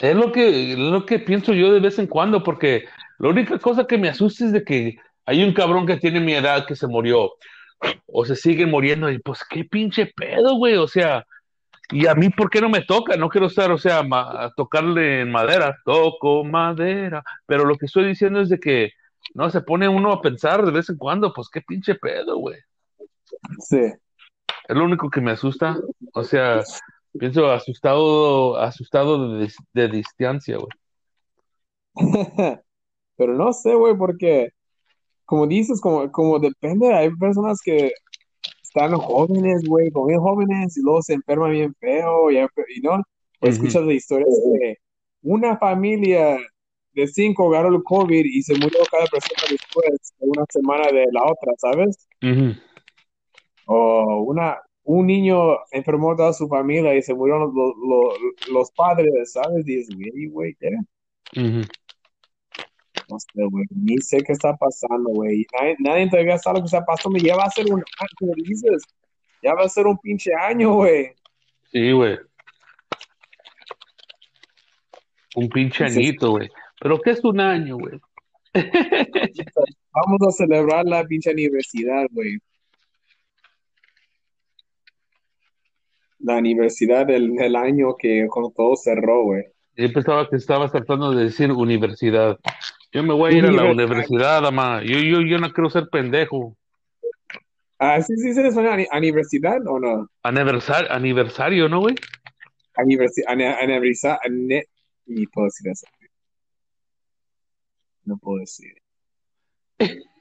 [0.00, 2.84] Es lo que, es lo que pienso yo de vez en cuando, porque
[3.18, 6.32] la única cosa que me asusta es de que hay un cabrón que tiene mi
[6.32, 7.32] edad que se murió,
[8.06, 11.24] o se siguen muriendo, y pues qué pinche pedo, güey, o sea,
[11.90, 13.16] y a mí, ¿por qué no me toca?
[13.16, 17.86] No quiero estar, o sea, ma- a tocarle en madera, toco madera, pero lo que
[17.86, 18.92] estoy diciendo es de que,
[19.34, 22.58] no, se pone uno a pensar de vez en cuando, pues qué pinche pedo, güey.
[23.60, 23.80] Sí.
[23.80, 25.78] Es lo único que me asusta,
[26.12, 26.62] o sea,
[27.18, 30.68] pienso asustado, asustado de, de distancia, güey.
[33.16, 34.52] Pero no sé, güey, porque
[35.28, 37.92] como dices, como, como depende, hay personas que
[38.62, 43.02] están jóvenes, güey, como bien jóvenes y luego se enferman bien feo, y, y no,
[43.42, 44.78] escuchas de historias de
[45.20, 46.38] una familia
[46.94, 51.04] de cinco agarró el COVID y se murió cada persona después de una semana de
[51.12, 52.08] la otra, ¿sabes?
[53.66, 59.32] O una, un niño enfermó toda su familia y se murieron los, los, los padres,
[59.32, 59.68] ¿sabes?
[59.68, 60.56] Y dices, güey, güey.
[63.08, 65.46] No sé, güey, ni sé qué está pasando, güey.
[65.58, 67.18] Nadie, nadie todavía sabe lo que está pasando.
[67.18, 68.82] Ya va a ser un año, como dices.
[69.42, 71.12] Ya va a ser un pinche año, güey.
[71.72, 72.18] Sí, güey.
[75.36, 76.50] Un pinche añito, güey.
[76.80, 77.98] ¿Pero qué es un año, güey?
[79.92, 82.38] Vamos a celebrar la pinche universidad, güey.
[86.18, 89.44] La universidad del, del año que con todo cerró, güey.
[89.76, 92.38] Yo pensaba que estabas tratando de decir universidad.
[92.92, 94.46] Yo me voy a ir a la Universidad.
[94.46, 94.82] ama.
[94.82, 96.56] Yo, yo, yo no quiero ser pendejo.
[97.78, 100.08] Ah, sí, sí, se les suena universidad o no?
[100.24, 101.94] Aniversario, aniversario, ¿no, güey?
[102.74, 103.36] Aniversario,
[105.06, 105.86] ni puedo decir eso.
[108.04, 108.74] No puedo decir.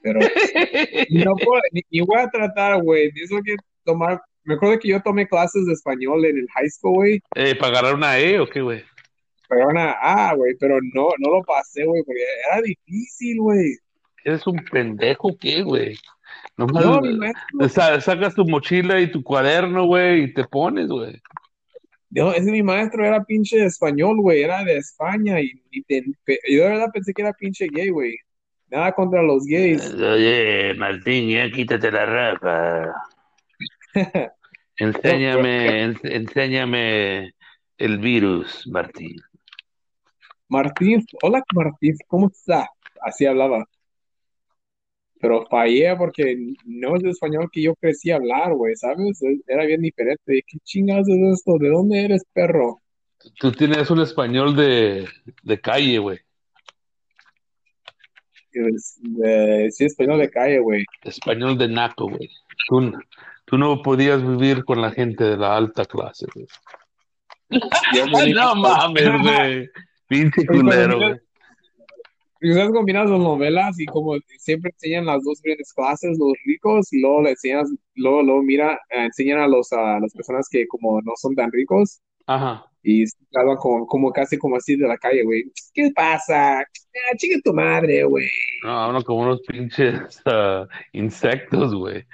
[0.03, 0.19] pero
[1.09, 3.11] no puedo, ni, ni voy a tratar, güey.
[3.15, 6.93] Eso que tomar, me acuerdo que yo tomé clases de español en el high school,
[6.95, 8.83] güey, Eh, ¿para agarrar una E o qué, güey?
[9.47, 13.75] Pero una A, güey, pero no, no lo pasé, güey, porque era difícil, güey.
[14.23, 15.97] ¿Eres un pendejo qué, güey?
[16.57, 21.21] No, mi maestro, sa- sacas tu mochila y tu cuaderno, güey, y te pones, güey.
[22.09, 26.03] no, ese mi maestro era pinche español, güey, era de España y, y te-
[26.49, 28.17] yo de verdad pensé que era pinche gay, güey.
[28.69, 29.93] Nada contra los gays.
[29.93, 32.93] Oye, Martín, ya quítate la ropa.
[34.77, 37.33] Enséñame, en- enséñame
[37.77, 39.15] el virus, Martín.
[40.49, 42.69] Martín, hola Martín, ¿cómo está?
[43.01, 43.65] Así hablaba.
[45.19, 49.19] Pero fallé porque no es el español que yo crecí a hablar, güey, ¿sabes?
[49.47, 50.21] Era bien diferente.
[50.27, 51.57] Dije, ¿Qué chingados es esto?
[51.57, 52.81] ¿De dónde eres, perro?
[53.39, 55.07] Tú tienes un español de,
[55.43, 56.19] de calle, güey.
[58.51, 58.99] Es,
[59.75, 60.85] sí, español de calle, güey.
[61.03, 62.29] Español de naco, güey.
[62.67, 62.97] Tú, n-
[63.45, 66.47] tú no podías vivir con la gente de la alta clase, güey.
[67.95, 69.69] Yo me- No mames, güey.
[70.07, 71.15] Pinche culero, güey.
[72.39, 76.93] Y ustedes combinan las novelas y como siempre enseñan las dos grandes clases, los ricos,
[76.93, 80.67] y luego le enseñas, luego, luego mira, eh, enseñan a los a las personas que
[80.67, 82.63] como no son tan ricos Ajá.
[82.83, 85.45] y se hablan como, como casi como así de la calle, güey.
[85.73, 86.59] ¿Qué pasa?
[86.59, 88.29] Ah, chinga tu madre, güey.
[88.63, 92.05] No, hablan como unos pinches ah, insectos, güey.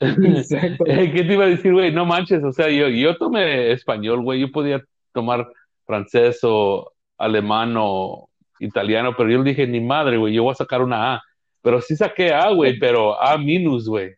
[0.00, 0.84] Exacto.
[0.88, 1.92] Eh, ¿Qué te iba a decir, güey?
[1.92, 4.40] No manches, o sea, yo, yo tomé español, güey.
[4.40, 4.82] Yo podía
[5.12, 5.46] tomar
[5.86, 6.93] francés o
[7.24, 8.28] alemán o
[8.60, 11.22] italiano, pero yo le dije, ni madre, güey, yo voy a sacar una A.
[11.62, 14.12] Pero sí saqué A, güey, pero A minus, güey.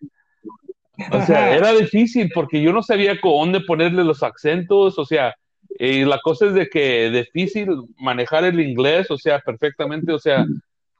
[1.12, 5.34] O sea, era difícil porque yo no sabía con dónde ponerle los acentos, o sea,
[5.78, 10.46] y la cosa es de que difícil manejar el inglés, o sea, perfectamente, o sea,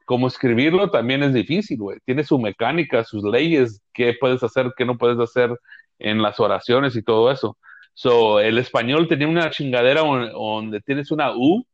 [0.05, 1.99] como escribirlo también es difícil, güey.
[2.05, 5.51] Tiene su mecánica, sus leyes, qué puedes hacer, qué no puedes hacer
[5.99, 7.57] en las oraciones y todo eso.
[7.95, 11.65] So, el español tenía una chingadera on- donde tienes una U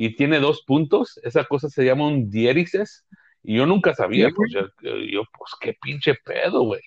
[0.00, 3.04] y tiene dos puntos, esa cosa se llama un diéresis,
[3.42, 6.80] y yo nunca sabía, Sí, pues, yo, yo, pues, qué pinche pedo, güey.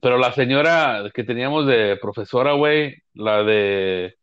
[0.00, 4.16] Pero la señora que teníamos de profesora, güey, la de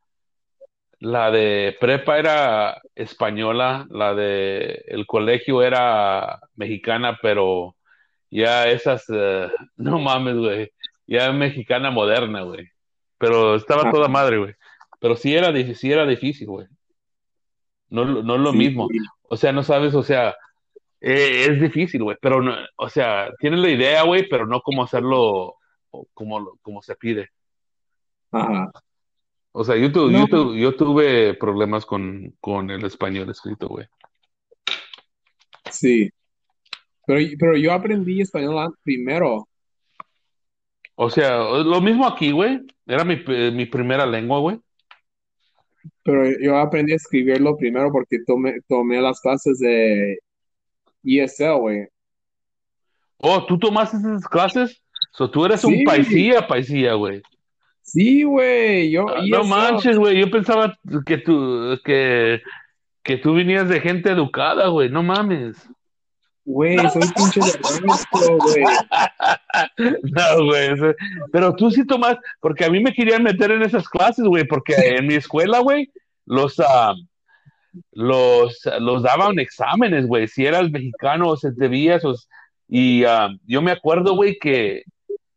[0.98, 7.76] la de prepa era española, la de el colegio era mexicana, pero
[8.32, 10.72] ya esas, eh, no mames, güey,
[11.06, 12.68] ya mexicana moderna, güey.
[13.20, 14.56] Pero estaba toda madre, güey.
[15.00, 16.66] Pero sí era, sí era difícil, güey.
[17.92, 18.88] No, no es lo Sí, mismo.
[18.92, 18.98] sí.
[19.30, 20.36] O sea, no sabes, o sea,
[21.00, 24.84] eh, es difícil, güey, pero no, o sea, tienes la idea, güey, pero no cómo
[24.84, 25.56] hacerlo
[25.92, 27.30] o como, como se pide.
[28.32, 28.72] Ajá.
[29.52, 30.20] O sea, yo, tu- No.
[30.20, 33.86] yo, tu- yo tuve problemas con, con el español escrito, güey.
[35.70, 36.10] Sí.
[37.06, 39.48] Pero, pero yo aprendí español primero.
[40.96, 42.62] O sea, lo mismo aquí, güey.
[42.86, 44.60] Era mi, eh, mi primera lengua, güey.
[46.04, 50.18] Pero yo aprendí a escribirlo primero porque tomé, tomé las clases de
[51.04, 51.88] ESL, güey.
[53.18, 54.82] Oh, ¿tú tomaste esas clases?
[55.14, 55.84] So, tú eres un Sí.
[55.84, 57.22] paisía, paisía, güey.
[57.84, 58.90] Sí, güey.
[58.92, 59.48] Yo, Ah, no ESL.
[59.50, 60.20] manches, güey.
[60.20, 62.42] Yo pensaba que tú, que,
[63.04, 64.90] que tú venías de gente educada, güey.
[64.90, 65.56] No mames.
[66.44, 68.64] Güey, soy pinche de rancho, güey.
[70.04, 70.96] No, güey.
[71.32, 74.74] Pero tú sí tomas, porque a mí me querían meter en esas clases, güey, porque
[74.76, 75.92] en mi escuela, güey,
[76.26, 76.96] los, ah,
[77.92, 80.28] los, los daban exámenes, güey.
[80.28, 82.16] Si eras mexicano o se debías, o-
[82.68, 84.84] y ah, yo me acuerdo, güey, que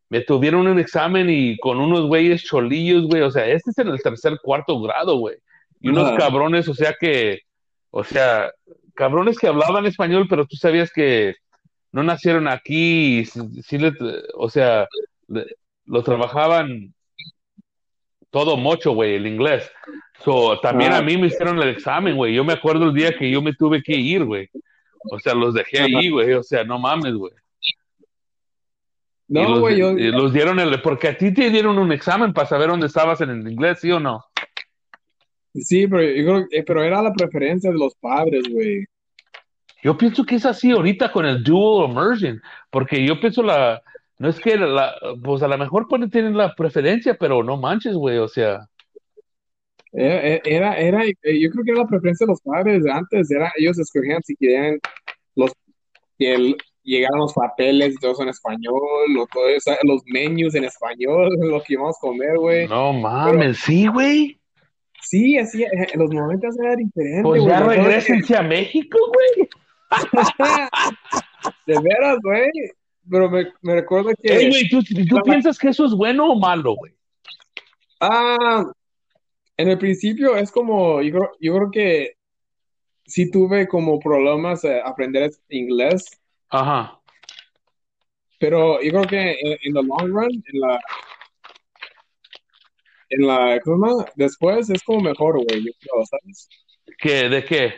[0.09, 3.23] me tuvieron un examen y con unos güeyes cholillos, güey.
[3.23, 5.37] O sea, este es en el tercer, cuarto grado, güey.
[5.81, 7.41] Y unos cabrones, o sea que,
[7.91, 8.51] o sea,
[8.95, 11.35] cabrones que hablaban español, pero tú sabías que
[11.93, 13.93] no nacieron aquí, y le-
[14.35, 14.89] o sea,
[15.29, 16.95] le- lo trabajaban
[18.31, 19.71] todo mocho, güey, el inglés.
[20.25, 20.99] So, también Ah.
[20.99, 22.35] a mí me hicieron el examen, güey.
[22.35, 24.49] Yo me acuerdo el día que yo me tuve que ir, güey.
[25.11, 26.33] O sea, los dejé ahí, güey.
[26.33, 27.33] O sea, no mames, güey.
[29.29, 32.33] No, los, güey, yo, y los dieron el, porque a ti te dieron un examen
[32.33, 34.25] para saber dónde estabas en el inglés, ¿sí o no?
[35.55, 38.85] Sí, pero yo creo que- pero era la preferencia de los padres, güey.
[39.83, 42.41] Yo pienso que es así ahorita con el dual immersion,
[42.71, 43.83] porque yo pienso la,
[44.19, 47.95] no es que la, pues a lo mejor pueden tener la preferencia, pero no manches,
[47.95, 48.67] güey, o sea,
[49.93, 53.31] Era, era, era, eh, yo creo que era la preferencia de los padres de antes,
[53.31, 54.79] era, ellos escogían si querían
[55.37, 55.53] los,
[56.19, 58.81] que el- llegaran los papeles y todo eso en español,
[59.19, 62.67] o todo eso, los menús en español, lo que íbamos a comer, güey.
[62.69, 64.39] no mames, sí, güey.
[65.05, 67.53] Sí, así, eh, en los momentos era diferente, Pues güey.
[67.53, 69.49] ya regresense a México, güey.
[71.67, 72.51] De veras, güey.
[73.11, 74.33] Pero me, me recuerdo que.
[74.35, 76.95] Ey, güey, ¿tú, tú piensas que eso es bueno o malo, güey?
[78.01, 78.65] Ah,
[79.57, 82.17] en el principio es como, yo creo, yo creo que
[83.07, 86.99] sí tuve como problemas eh, aprender inglés, Ajá.
[88.39, 90.81] pero yo creo que en, en the long run, en la,
[93.11, 94.05] en la, ¿cómo se llama?
[94.17, 96.49] Después es como mejor, güey, yo creo, ¿sabes?
[96.99, 97.29] ¿Qué?
[97.29, 97.75] ¿De qué?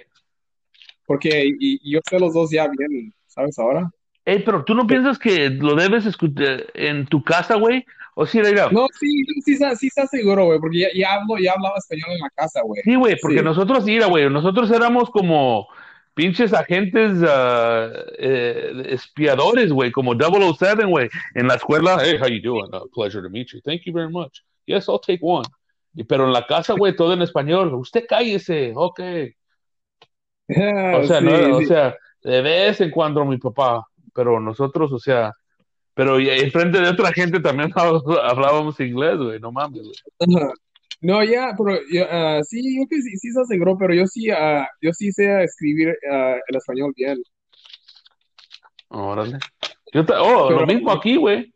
[1.07, 3.59] Porque y, y yo sé los dos ya bien, ¿sabes?
[3.59, 3.89] Ahora.
[4.25, 7.85] Ey, pero tú no piensas que lo debes escuchar en tu casa, güey?
[8.17, 11.37] O sí, mira, No, sí, sí, está- sí está seguro, güey, porque ya, ya hablo,
[11.39, 12.83] ya hablaba español en la casa, güey.
[12.83, 13.45] Sí, güey, porque Sí.
[13.45, 15.69] nosotros, mira, güey, nosotros éramos como
[16.15, 21.99] pinches agentes ah, eh, espiadores, güey, como 007, güey, en la escuela.
[22.03, 22.71] Hey, how you doing?
[22.75, 23.61] Uh, pleasure to meet you.
[23.61, 24.41] Thank you very much.
[24.67, 25.45] Yes, I'll take one.
[25.95, 27.75] Y, pero en la casa, güey, todo en español.
[27.75, 29.01] Usted cállese, ok.
[30.49, 34.99] O sea, Sí, no, o sea, de vez en cuando mi papá, pero nosotros, o
[34.99, 35.33] sea,
[35.95, 37.73] pero y- frente de otra gente también
[38.23, 40.49] hablábamos inglés, güey, no mames, güey.
[41.01, 41.79] No, ya, pero
[42.11, 45.43] ah, sí, yo que sí, sí se aseguró, pero yo sí, ah, yo sí sé
[45.45, 47.19] escribir ah, el español bien.
[48.89, 49.39] Órale.
[49.93, 51.53] Yo oh, Pero- lo mismo aquí, güey.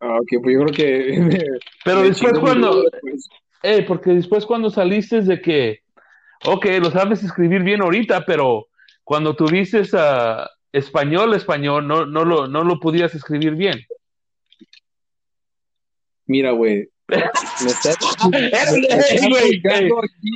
[0.00, 2.84] Ah, ok, pues yo creo que Pero después cuando,
[3.62, 5.80] eh, porque después cuando saliste de que,
[6.44, 8.66] ok, lo sabes escribir bien ahorita, pero
[9.04, 9.82] cuando tuviste
[10.70, 13.80] español, español, no, no lo, no lo podías escribir bien.
[16.26, 17.96] Mira, güey, me estás,
[18.30, 18.74] me estás
[19.90, 20.30] aquí.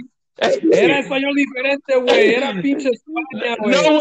[0.73, 3.75] Era español diferente, güey, era pinche España, güey.
[3.75, 4.01] No, güey,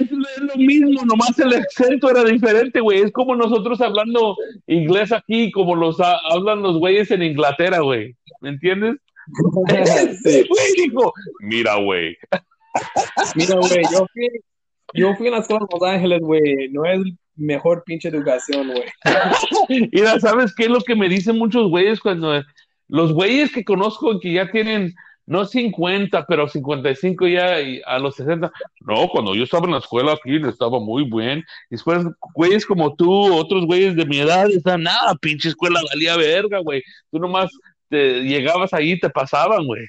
[0.00, 3.00] es lo mismo, nomás el acento era diferente, güey.
[3.02, 4.36] Es como nosotros hablando
[4.66, 8.16] inglés aquí, como los ha- hablan los güeyes en Inglaterra, güey.
[8.40, 8.96] ¿Me entiendes?
[10.24, 10.46] Sí.
[10.48, 12.16] Güey, dijo, mira, güey.
[13.34, 14.28] Mira, güey, yo fui,
[14.94, 17.00] yo fui a la escuela en Los Ángeles, güey, no es
[17.36, 18.84] mejor pinche educación, güey.
[19.92, 22.42] Mira, ¿sabes qué es lo que me dicen muchos güeyes cuando
[22.88, 24.94] los güeyes que conozco que ya tienen
[25.28, 28.50] no 50, pero 55 ya y a los 60?
[28.80, 31.44] No, cuando yo estaba en la escuela aquí estaba muy bien.
[31.68, 36.60] Después, güeyes como tú, otros güeyes de mi edad, están nada, pinche escuela valía verga,
[36.60, 36.82] güey.
[37.10, 37.50] Tú nomás
[37.90, 39.84] te, llegabas ahí y te pasaban, güey.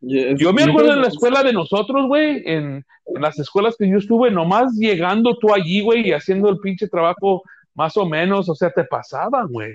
[0.00, 3.98] Yo me acuerdo en la escuela de nosotros, güey, en, en las escuelas que yo
[3.98, 7.42] estuve, nomás llegando tú allí, güey, y haciendo el pinche trabajo
[7.74, 9.74] más o menos, o sea, te pasaban, güey.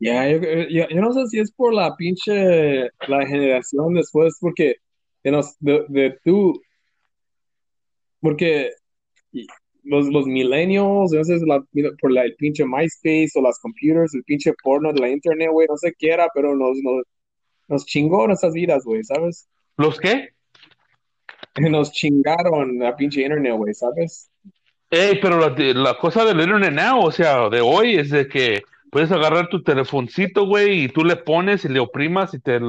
[0.00, 4.76] Ya, yo, yo, yo no sé si es por la pinche, la generación después, porque
[5.22, 6.58] de, nos, de, de tú,
[8.20, 8.70] porque
[9.84, 11.12] los, los millennials,
[11.46, 11.64] la-
[12.00, 15.66] por la, el pinche MySpace o las computers, el pinche porno de la internet, güey,
[15.68, 17.02] no sé qué era, pero nos, nos,
[17.68, 19.48] nos chingó nuestras vidas, güey, ¿sabes?
[19.76, 20.30] ¿Los qué?
[21.58, 24.30] Nos chingaron la pinche internet, güey, ¿sabes?
[24.88, 28.62] Ey, pero la, la cosa del internet now, o sea, de hoy, es de que
[28.90, 32.60] puedes agarrar tu telefoncito, güey, y tú le pones y le oprimas y te,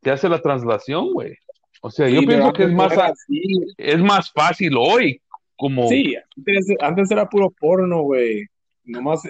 [0.00, 1.34] te hace la traslación, güey.
[1.80, 3.42] O sea, yo pienso que es más, no así.
[3.76, 5.20] es más fácil hoy,
[5.56, 5.88] como...
[5.88, 8.46] Sí, antes, antes era puro porno, güey.
[8.84, 9.22] Nomás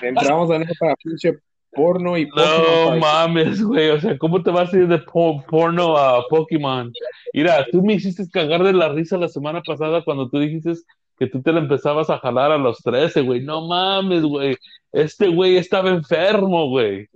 [0.00, 1.34] entramos en esa pinche
[1.72, 3.00] porno y No Pokémon Party.
[3.00, 3.90] mames, güey.
[3.90, 6.92] O sea, ¿cómo te vas a ir de po- porno a Pokémon?
[7.34, 10.72] Mira, tú me hiciste cagar de la risa la semana pasada cuando tú dijiste
[11.20, 13.42] que tú te la empezabas a jalar a los 13, güey.
[13.42, 14.56] No mames, güey.
[14.90, 17.08] Este güey estaba enfermo, güey.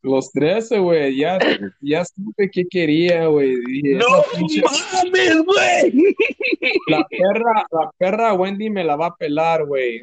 [0.00, 1.38] Los 13, güey, ya,
[1.82, 3.56] ya supe qué quería, güey.
[3.96, 6.14] No pinche- mames, güey.
[6.88, 10.02] la perra, la perra Wendy me la va a pelar, güey.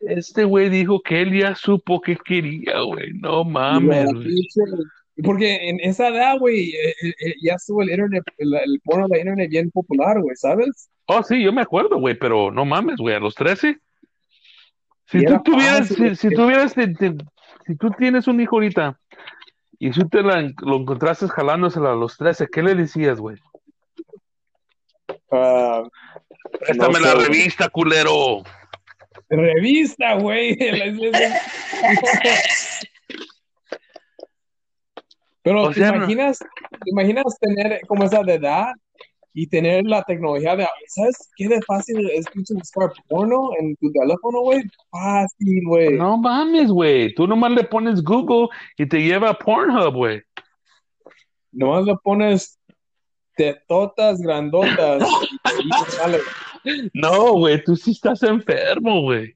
[0.00, 3.12] Este güey dijo que él ya supo que quería, güey.
[3.14, 4.26] No mames, la güey.
[4.28, 4.84] pinche-
[5.24, 9.06] Porque en esa edad, güey, eh, eh, eh, ya estuvo el internet, el, el porno
[9.08, 10.88] de internet bien popular, güey, ¿sabes?
[11.06, 13.78] Oh, sí, yo me acuerdo, güey, pero no mames, güey, a los 13.
[15.06, 17.16] Si Y tú era tuvieras, fácil, si, tuvieras, te- te-
[17.66, 18.98] si tú tienes un hijo ahorita
[19.78, 23.36] y si te la, lo encontraste jalándosela a los 13, ¿qué le decías, güey?
[25.32, 25.82] Ah,
[26.60, 28.42] Préstame sé, la revista, culero.
[29.28, 30.56] revista, güey.
[35.42, 38.72] Pero O te sea, imaginas, te imaginas tener como esa de edad
[39.32, 44.40] y tener la tecnología de, ¿sabes qué de fácil es buscar porno en tu teléfono,
[44.40, 44.62] güey?
[44.90, 45.96] Fácil, güey.
[45.96, 47.14] No mames, güey.
[47.14, 50.22] Tú nomás le pones Google y te lleva a Pornhub, güey.
[51.52, 52.58] Nomás le pones
[53.36, 55.02] tetotas grandotas.
[56.92, 59.34] No, güey, tú sí estás enfermo, güey.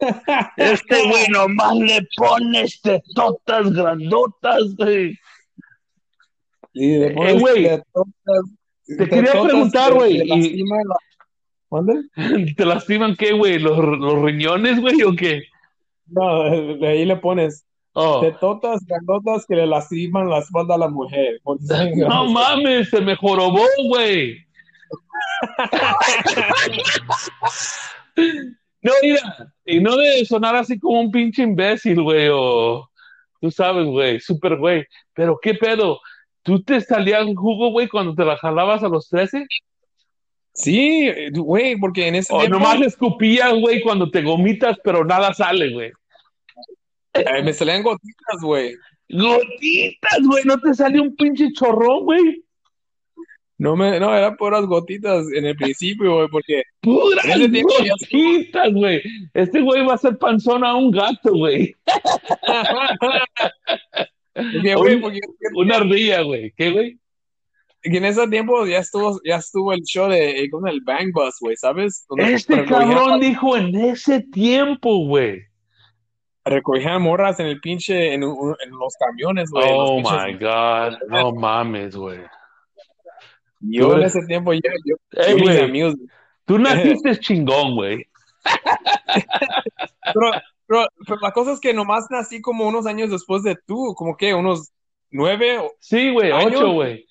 [0.58, 5.18] Este güey nomás le pones tetotas grandotas, güey.
[6.72, 8.44] Y Eh, tetotas.
[8.86, 10.64] te quería preguntar, güey, te.
[12.56, 13.58] ¿Te lastiman qué, güey?
[13.58, 15.42] ¿Los, los riñones, güey, o qué?
[16.06, 16.44] No,
[16.76, 17.64] de ahí le pones
[18.00, 21.40] Oh, tetotas grandotas que le lastiman la espalda a la mujer.
[21.96, 24.38] no mames, se me jorobó, güey.
[28.80, 32.88] No, mira, y no de sonar así como un pinche imbécil, güey, o
[33.40, 35.98] tú sabes, güey, súper güey, pero qué pedo,
[36.48, 39.44] ¿tú te salías jugo, güey, cuando te la jalabas a los 13?
[40.54, 45.34] Sí, güey, porque en ese O tiempo nomás escupías, güey, cuando te gomitas, pero nada
[45.34, 45.92] sale, güey.
[47.12, 48.74] eh, me salían gotitas, güey.
[49.10, 52.42] Gotitas, güey, no te salió un pinche chorrón, güey.
[53.58, 57.74] No, me, no, eran puras gotitas en el principio, güey, porque Puras En ese tiempo
[57.84, 59.02] ya- gotitas, güey.
[59.34, 61.74] Este güey va a ser panzón a un gato, güey.
[64.52, 65.20] Porque, güey, porque
[65.54, 66.52] Una ardilla, güey.
[66.56, 66.98] ¿Qué, güey?
[67.80, 71.12] que en ese tiempo ya estuvo, ya estuvo el show de eh, con el Bang
[71.12, 72.04] Bus, güey, ¿sabes?
[72.08, 75.42] Donde Este cabrón dijo en ese tiempo, güey.
[76.44, 79.66] recogían morras en el pinche, en, en los camiones, güey.
[79.70, 80.98] Oh my God.
[81.08, 82.20] No mames, güey.
[83.60, 85.94] Yo en ese tiempo, yo, yo, Ey, yo mis amigos,
[86.48, 88.06] Tú naciste chingón, güey.
[90.14, 90.32] pero,
[90.68, 94.16] pero, pero la cosa es que nomás nací como unos años después de tú, como
[94.16, 94.70] que unos
[95.10, 97.06] nueve o Sí, güey, ocho, güey.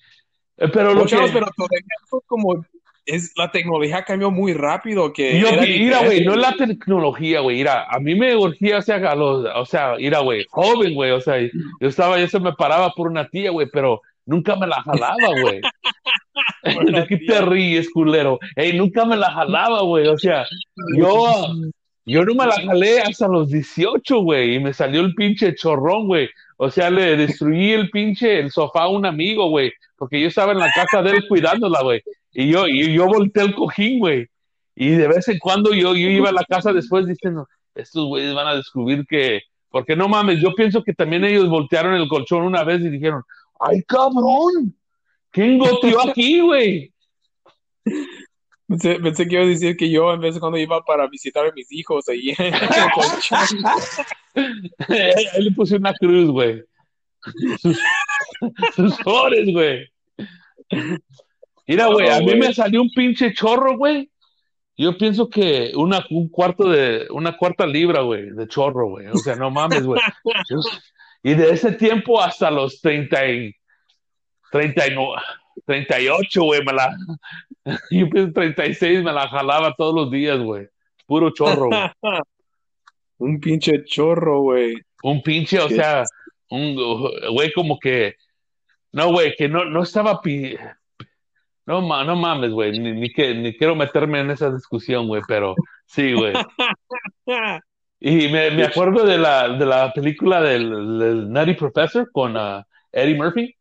[0.56, 1.32] Eh, Pero lo ocho que...
[1.32, 2.64] pero todavía eso como
[3.06, 7.56] es la tecnología cambió muy rápido que Yo, mira, güey, no es la tecnología, güey,
[7.56, 11.10] mira, a mí me urgía, o sea, a los, o sea, mira, güey, joven, güey,
[11.12, 11.48] o sea, yo
[11.80, 15.60] estaba, yo se me paraba por una tía, güey, pero nunca me la jalaba, güey.
[16.92, 18.38] ¿De qué te ríes, culero?
[18.56, 20.44] Ey, nunca me la jalaba, güey, o sea,
[20.96, 21.48] yo,
[22.08, 26.06] yo no me la jalé hasta los 18, güey, y me salió el pinche chorrón,
[26.06, 26.28] güey.
[26.56, 30.52] O sea, le destruí el pinche, el sofá a un amigo, güey, porque yo estaba
[30.52, 32.02] en la casa de él cuidándola, güey.
[32.32, 34.26] Y yo, y yo volteé el cojín, güey.
[34.74, 38.34] Y de vez en cuando yo, yo iba a la casa después diciendo, estos güeyes
[38.34, 42.42] van a descubrir que, porque no mames, yo pienso que también ellos voltearon el colchón
[42.42, 43.22] una vez y dijeron,
[43.60, 44.74] ay cabrón,
[45.30, 46.92] ¿quién goteó aquí, güey?
[48.68, 51.46] Pensé, pensé que iba a decir que yo en vez de cuando iba para visitar
[51.46, 53.38] a mis hijos ahí en el colchón.
[54.88, 56.62] Ahí le puse una cruz, güey.
[57.60, 57.80] Sus,
[58.76, 59.90] sus flores, güey.
[61.66, 64.10] Mira, güey, a mí me salió un pinche chorro, güey.
[64.76, 69.08] Yo pienso que una, un cuarto de, una cuarta libra, güey, de chorro, güey.
[69.08, 70.00] O sea, no mames, güey.
[71.22, 73.54] Y de ese tiempo hasta los 30 y,
[74.52, 75.20] 39,
[75.66, 76.96] 38, güey, me la,
[77.90, 80.68] yo pienso 36, me la jalaba todos los días, güey.
[81.06, 81.90] Puro chorro, güey.
[83.18, 84.76] Un pinche chorro, güey.
[85.02, 85.74] Un pinche, o ¿Qué?
[85.76, 86.04] sea,
[86.50, 86.76] un
[87.32, 88.14] güey como que,
[88.92, 90.56] no, güey, que no, no estaba pi...
[91.66, 95.20] No, ma- no mames, güey, ni, ni, que, ni quiero meterme en esa discusión, güey,
[95.28, 95.54] pero
[95.86, 96.32] sí, güey.
[98.00, 102.64] Y me, me acuerdo de la, de la película del, del Nutty Professor con ah,
[102.92, 103.56] Eddie Murphy,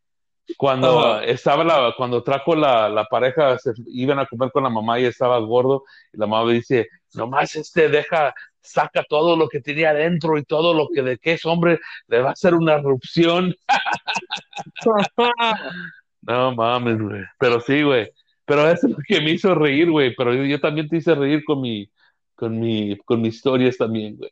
[0.55, 4.99] cuando estaba la, cuando trajo la, la pareja, se iban a comer con la mamá
[4.99, 5.83] y estaba gordo,
[6.13, 10.73] y la mamá dice, nomás este deja, saca todo lo que tenía adentro y todo
[10.73, 13.53] lo que de que es hombre, le va a hacer una erupción.
[16.21, 17.21] No mames, güey.
[17.39, 18.11] Pero sí, güey.
[18.43, 20.13] Pero eso es lo que me hizo reír, güey.
[20.13, 21.89] Pero yo, yo también te hice reír con mi,
[22.35, 24.29] con mi, con mis historias también, güey.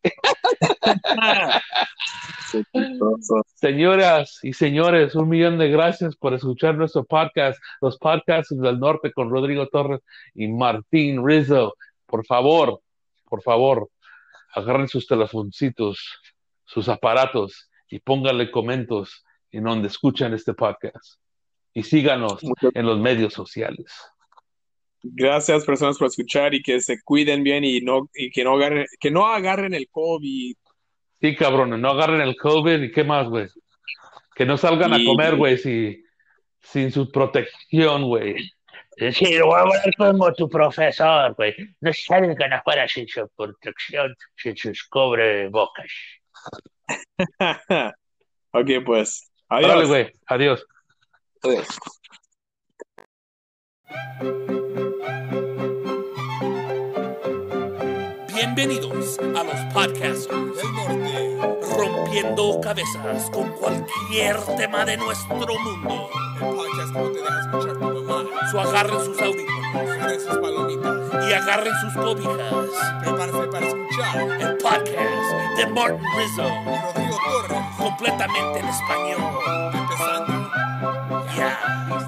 [3.55, 9.11] Señoras y señores, un millón de gracias por escuchar nuestro podcast, los podcasts del norte
[9.11, 10.01] con Rodrigo Torres
[10.33, 11.75] y Martín Rizzo.
[12.05, 12.81] Por favor,
[13.25, 13.89] por favor,
[14.53, 15.99] agarren sus telefoncitos,
[16.63, 21.19] sus aparatos y pónganle comentos en donde escuchan este podcast.
[21.73, 22.39] Y síganos
[22.73, 23.91] en los medios sociales.
[25.13, 28.85] Gracias, personas, por escuchar y que se cuiden bien y no, y que no agarren,
[28.99, 30.55] que no agarren el COVID.
[31.21, 33.47] Sí, cabrones, no agarren el COVID y qué más, güey.
[34.35, 36.03] Que no salgan a comer, güey, si,
[36.61, 38.35] sin su protección, güey.
[39.11, 41.53] Sí, lo voy a hablar como tu profesor, güey.
[41.81, 45.91] No salgan afuera sin su protección, sin sus cobre bocas.
[48.51, 49.31] ok, pues.
[49.49, 49.87] Adiós.
[49.87, 50.13] güey.
[50.27, 50.65] Adiós.
[51.43, 51.67] Adiós.
[58.55, 61.37] Bienvenidos a los podcasters del norte,
[61.77, 66.09] rompiendo cabezas con cualquier tema de nuestro mundo.
[66.41, 68.23] El podcast no te deja escuchar tu mamá.
[68.51, 71.29] So agarren sus audífonos Agarren sus palomitas.
[71.29, 72.53] y agarren sus cobijas.
[73.01, 74.41] Prepárate para escuchar.
[74.41, 77.63] El podcast de Martin Rizzo, Y Rodrigo Torres.
[77.77, 79.71] completamente en español.
[79.73, 80.51] Empezando.
[81.35, 82.04] Ya.